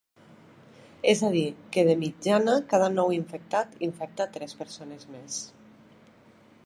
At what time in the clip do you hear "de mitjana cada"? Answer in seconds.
1.89-2.87